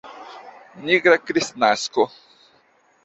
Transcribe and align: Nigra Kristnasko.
Nigra 0.83 1.17
Kristnasko. 1.25 2.03